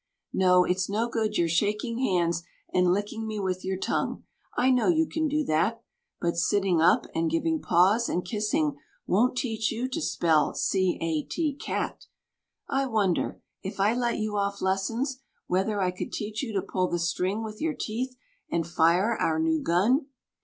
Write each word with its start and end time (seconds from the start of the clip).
No, 0.33 0.63
it's 0.63 0.89
no 0.89 1.07
good 1.07 1.37
your 1.37 1.47
shaking 1.47 1.99
hands 1.99 2.41
and 2.73 2.91
licking 2.91 3.27
me 3.27 3.39
with 3.39 3.63
your 3.63 3.77
tongue, 3.77 4.23
I 4.57 4.71
know 4.71 4.87
you 4.87 5.05
can 5.07 5.27
do 5.27 5.43
that; 5.45 5.83
But 6.19 6.37
sitting 6.37 6.81
up, 6.81 7.05
and 7.13 7.29
giving 7.29 7.61
paws, 7.61 8.09
and 8.09 8.25
kissing, 8.25 8.79
won't 9.05 9.37
teach 9.37 9.71
you 9.71 9.87
to 9.89 10.01
spell 10.01 10.55
C 10.55 10.97
A 10.99 11.21
T, 11.29 11.53
Cat. 11.53 12.07
I 12.67 12.87
wonder, 12.87 13.41
if 13.61 13.79
I 13.79 13.93
let 13.93 14.17
you 14.17 14.37
off 14.37 14.59
lessons, 14.59 15.21
whether 15.45 15.79
I 15.79 15.91
could 15.91 16.11
teach 16.11 16.41
you 16.41 16.51
to 16.53 16.63
pull 16.63 16.87
the 16.87 16.97
string 16.97 17.43
with 17.43 17.61
your 17.61 17.75
teeth, 17.75 18.15
and 18.49 18.65
fire 18.65 19.15
our 19.19 19.37
new 19.37 19.61
gun? 19.61 20.07